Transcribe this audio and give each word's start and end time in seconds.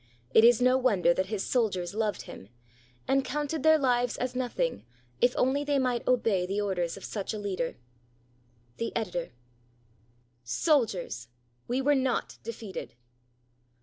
It 0.33 0.43
is 0.43 0.59
no 0.63 0.79
wonder 0.79 1.13
that 1.13 1.27
his 1.27 1.45
soldiers 1.45 1.93
loved 1.93 2.23
him, 2.23 2.49
and 3.07 3.23
counted 3.23 3.61
their 3.61 3.77
hves 3.77 4.17
as 4.17 4.33
nothing 4.35 4.83
if 5.19 5.35
only 5.37 5.63
they 5.63 5.77
might 5.77 6.07
obey 6.07 6.47
the 6.47 6.59
orders 6.59 6.97
of 6.97 7.03
such 7.03 7.35
a 7.35 7.37
leader. 7.37 7.77
The 8.77 8.95
Editor.] 8.95 9.29
Soldiers! 10.43 11.27
we 11.67 11.83
were 11.83 11.93
not 11.93 12.39
defeated 12.41 12.95